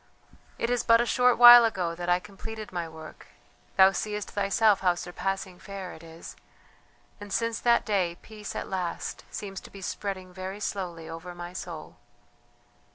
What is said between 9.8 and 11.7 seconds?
spreading very slowly over my